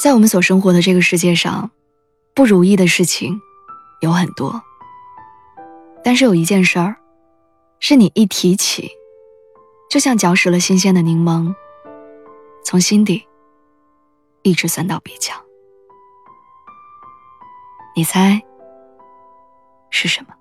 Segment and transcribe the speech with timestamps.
[0.00, 1.70] 在我们所生活的这个世界上，
[2.32, 3.38] 不如意的事情
[4.00, 4.62] 有很多。
[6.02, 6.96] 但是有一件事儿，
[7.80, 8.90] 是你一提起，
[9.90, 11.54] 就像嚼食了新鲜的柠檬，
[12.64, 13.28] 从心底
[14.40, 15.38] 一直酸到鼻腔。
[17.94, 18.40] 你猜
[19.90, 20.34] 是什么？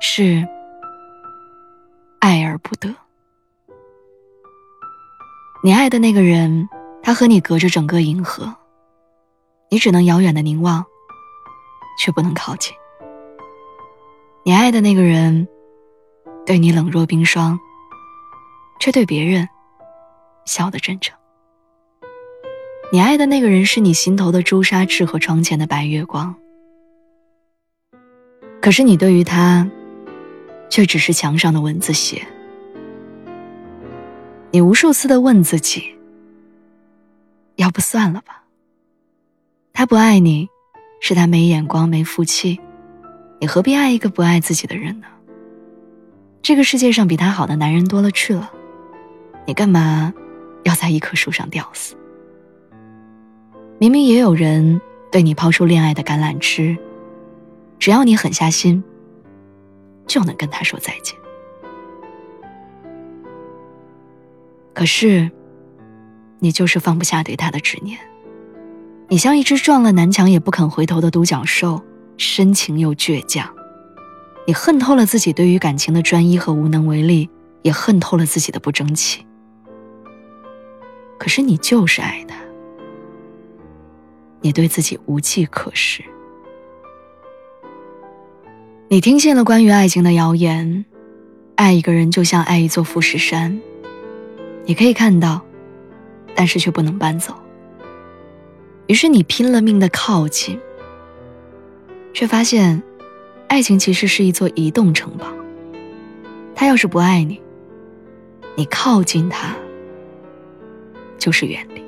[0.00, 0.46] 是
[2.20, 2.94] 爱而不得。
[5.62, 6.70] 你爱的那个人，
[7.02, 8.54] 他和你隔着整个银河，
[9.68, 10.86] 你只能遥远的凝望，
[11.98, 12.72] 却不能靠近。
[14.42, 15.46] 你爱的那个人，
[16.46, 17.60] 对你冷若冰霜，
[18.80, 19.46] 却对别人
[20.46, 21.14] 笑得真诚。
[22.90, 26.34] 你爱的那个人是你心头的朱砂痣和窗前的白月光，
[28.62, 29.68] 可是你对于他，
[30.70, 32.26] 却只是墙上的蚊子血。
[34.52, 35.94] 你无数次的问自己
[37.56, 38.44] ：“要不算了吧？”
[39.72, 40.48] 他不爱你，
[41.00, 42.60] 是他没眼光、没福气。
[43.40, 45.06] 你何必爱一个不爱自己的人呢？
[46.42, 48.50] 这个世界上比他好的男人多了去了，
[49.46, 50.12] 你干嘛
[50.64, 51.94] 要在一棵树上吊死？
[53.78, 54.80] 明明也有人
[55.12, 56.76] 对你抛出恋爱的橄榄枝，
[57.78, 58.82] 只要你狠下心，
[60.06, 61.16] 就能跟他说再见。
[64.80, 65.30] 可是，
[66.38, 67.98] 你就是放不下对他的执念。
[69.10, 71.82] 你像一只撞了南墙也不肯回头的独角兽，
[72.16, 73.46] 深情又倔强。
[74.46, 77.28] 你恨透了自己对于感情的专一和无能为力，
[77.60, 79.26] 也恨透了自己的不争气。
[81.18, 82.36] 可是你就是爱他，
[84.40, 86.02] 你对自己无计可施。
[88.88, 90.86] 你听信了关于爱情的谣言，
[91.56, 93.60] 爱一个人就像爱一座富士山。
[94.64, 95.40] 你可以看到，
[96.34, 97.34] 但是却不能搬走。
[98.86, 100.58] 于是你拼了命的靠近，
[102.12, 102.82] 却发现，
[103.48, 105.26] 爱情其实是一座移动城堡。
[106.54, 107.40] 他要是不爱你，
[108.56, 109.54] 你靠近他
[111.18, 111.82] 就是远离。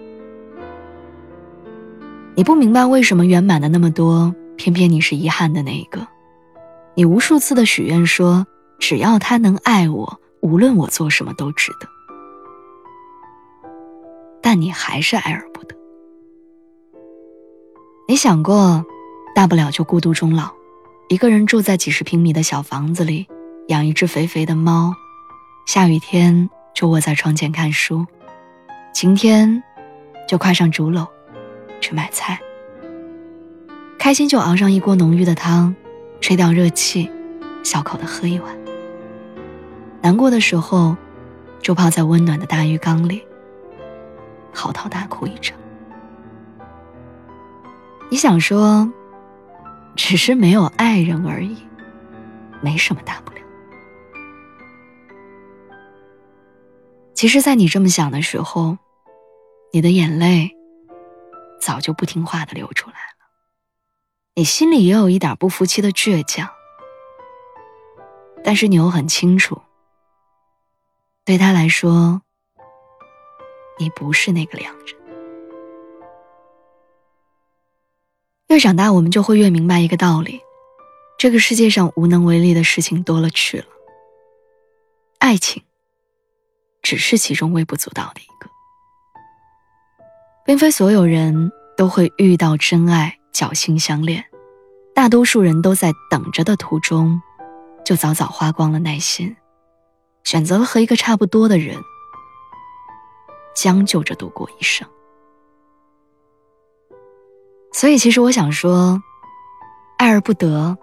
[2.35, 6.07] 你不明白为什么圆满的那么多，偏偏你是遗憾的那一个。
[6.95, 8.47] 你无数次的许愿说，
[8.79, 11.89] 只要他能爱我，无论我做什么都值得。
[14.53, 15.75] 但你还是爱而不得。
[18.07, 18.85] 你想过，
[19.35, 20.51] 大不了就孤独终老，
[21.09, 23.27] 一个人住在几十平米的小房子里，
[23.69, 24.93] 养一只肥肥的猫，
[25.67, 28.05] 下雨天就窝在窗前看书，
[28.93, 29.63] 晴天
[30.29, 31.09] 就跨上竹篓
[31.81, 32.39] 去买菜。
[33.99, 35.75] 开心就熬上一锅浓郁的汤，
[36.21, 37.11] 吹掉热气，
[37.63, 38.55] 小口的喝一碗。
[40.03, 40.95] 难过的时候，
[41.63, 43.23] 就泡在温暖的大浴缸里。
[44.53, 45.59] 嚎啕大哭一场。
[48.11, 48.91] 你想说，
[49.97, 51.57] 只是没有爱人而已，
[52.61, 53.39] 没什么大不了。
[57.15, 58.77] 其实，在你这么想的时候，
[59.73, 60.51] 你的眼泪
[61.61, 63.29] 早就不听话的流出来了。
[64.35, 66.49] 你心里也有一点不服气的倔强，
[68.43, 69.61] 但是你又很清楚，
[71.25, 72.22] 对他来说。
[73.83, 74.97] 你不是那个良人。
[78.49, 80.41] 越长大，我们就会越明白一个道理：
[81.19, 83.67] 这个世界上无能为力的事情多了去了，
[85.19, 85.65] 爱情
[86.81, 88.49] 只是其中微不足道的一个。
[90.45, 94.25] 并非所有人都会遇到真爱，侥幸相恋，
[94.95, 97.21] 大多数人都在等着的途中，
[97.85, 99.35] 就早早花光了耐心，
[100.23, 101.83] 选择了和一个差不多的人。
[103.55, 104.89] 将就着度过一生，
[107.73, 109.03] 所以其实我想说，
[109.99, 110.77] 爱而不得，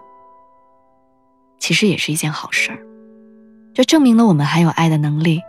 [1.58, 2.86] 其实也是一件好事儿。
[3.74, 5.40] 这证明了我们还有爱的能力，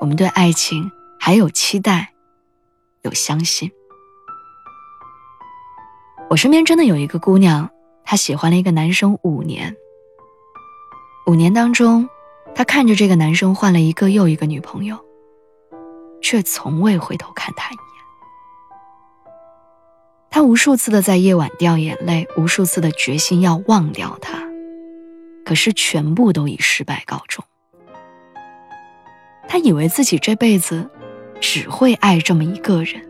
[0.00, 2.12] 我们对爱情还有期待，
[3.02, 3.70] 有相信。
[6.28, 7.70] 我身边真的有一个姑娘，
[8.04, 9.76] 她喜欢了一个男生五年，
[11.26, 12.08] 五年当中，
[12.54, 14.98] 他看着这个男生换了一个又一个女朋友，
[16.26, 17.80] 却从未回头看他一眼。
[20.28, 24.42] 他无数次的在夜晚掉眼泪，无数次的决心要忘掉他，
[25.44, 27.44] 可是全部都以失败告终。
[29.46, 30.90] 他以为自己这辈子
[31.40, 33.00] 只会爱这么一个人，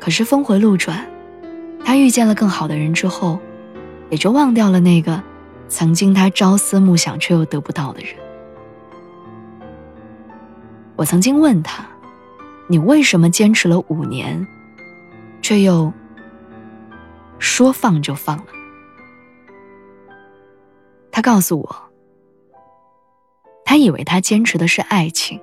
[0.00, 1.08] 可是峰回路转，
[1.84, 3.38] 他遇见了更好的人之后，
[4.10, 5.22] 也就忘掉了那个
[5.68, 8.16] 曾经他朝思暮想却又得不到的人。
[10.98, 11.86] 我曾经问他
[12.68, 14.44] ：“你为什么坚持了五年，
[15.40, 15.92] 却又
[17.38, 18.46] 说放就放了？”
[21.12, 21.88] 他告诉我。
[23.64, 25.40] 他以为他坚持的是爱情，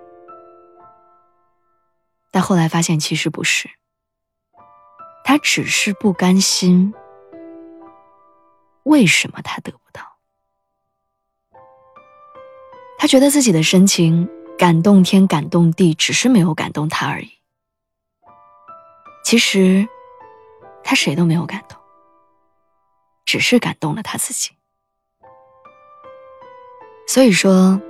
[2.31, 3.69] 但后来发现其实不是。
[5.23, 6.93] 他只是不甘心。
[8.83, 10.01] 为什么他得不到？
[12.97, 17.31] 他觉得自己的深情感动天感动地，只是没有感动他而已。
[19.23, 19.87] 其实，
[20.83, 21.77] 他谁都没有感动，
[23.25, 24.51] 只是感动了他自己。
[27.07, 27.81] 所以说。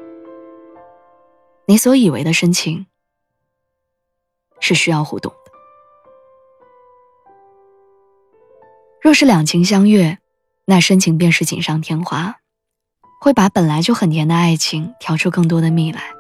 [1.68, 2.86] 你所以为的深情，
[4.60, 5.52] 是需要互动的。
[9.02, 10.20] 若是两情相悦，
[10.66, 12.36] 那深情便是锦上添花，
[13.20, 16.15] 会把本来就很甜的爱情调出更多的蜜来。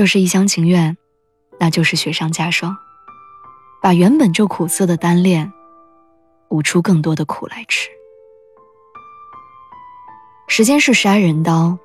[0.00, 0.96] 若是一厢情愿，
[1.58, 2.74] 那就是雪上加霜，
[3.82, 5.52] 把原本就苦涩的单恋，
[6.48, 7.90] 捂出更多的苦来吃。
[10.48, 11.76] 时间是杀人刀，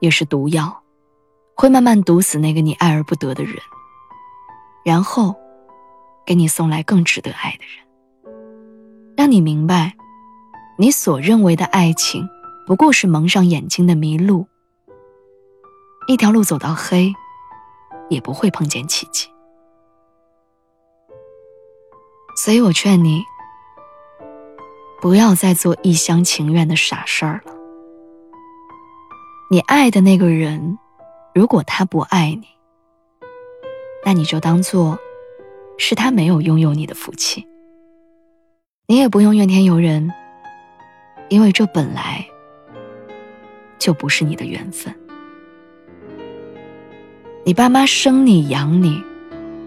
[0.00, 0.82] 也是毒药。
[1.54, 3.54] 会慢慢毒死那个你爱而不得的人，
[4.82, 5.36] 然后
[6.24, 8.34] 给你送来更值得爱的人，
[9.14, 9.94] 让你明白，
[10.78, 12.26] 你所认为的爱情
[12.66, 14.46] 不过是蒙上眼睛的迷路，
[16.06, 17.12] 一条路走到黑，
[18.08, 19.28] 也不会碰见奇迹。
[22.36, 23.22] 所以我劝你，
[25.00, 27.52] 不要再做一厢情愿的傻事儿了。
[29.50, 30.78] 你爱的那个人。
[31.34, 32.48] 如果他不爱你，
[34.04, 34.98] 那你就当做
[35.76, 37.46] 是他没有拥有你的福气。
[38.88, 40.12] 你也不用怨天尤人，
[41.28, 42.26] 因为这本来
[43.78, 44.92] 就不是你的缘分。
[47.44, 49.02] 你爸妈生你养你，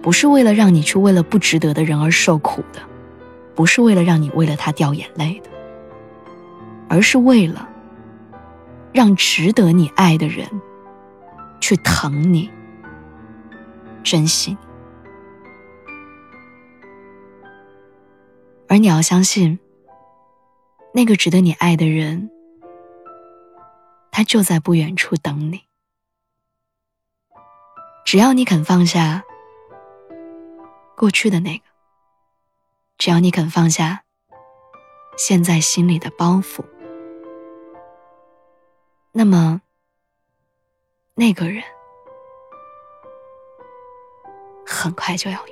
[0.01, 2.79] 不是为了让你去为了不值得的人而受苦的，
[3.55, 5.49] 不是为了让你为了他掉眼泪的，
[6.87, 7.67] 而是为了
[8.93, 10.47] 让值得你爱的人。
[11.63, 12.49] 去疼你，
[14.03, 14.57] 珍惜你，
[18.67, 19.59] 而你要相信，
[20.91, 22.31] 那个值得你爱的人，
[24.09, 25.61] 他就在不远处等你。
[28.11, 29.23] 只要你肯放下
[30.97, 31.63] 过去的那个，
[32.97, 34.03] 只要你肯放下
[35.17, 36.61] 现在心里的包袱，
[39.13, 39.61] 那么。
[41.15, 41.63] 那个人，
[44.65, 45.51] 很快就要遇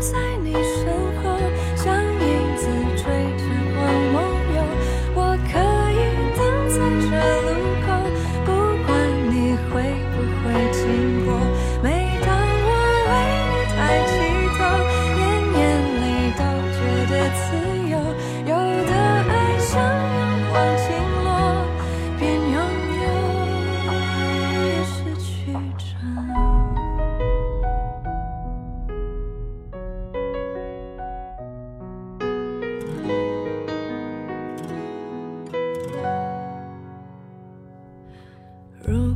[0.00, 1.05] 在你身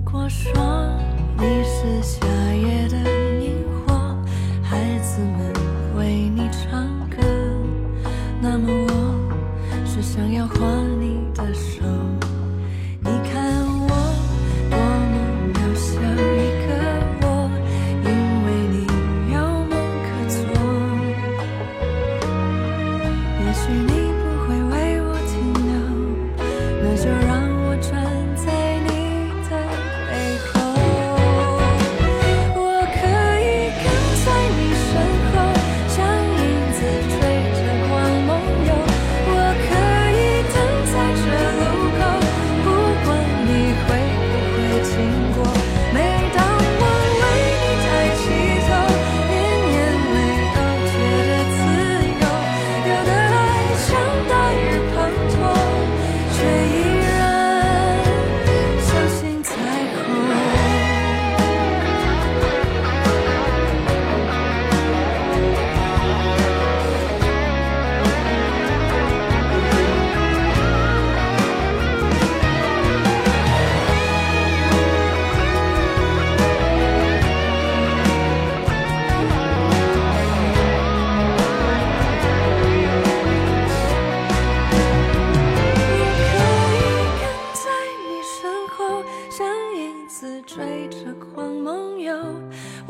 [0.02, 0.50] 如果说
[1.36, 2.39] 你是夏。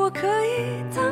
[0.00, 1.09] 我可以等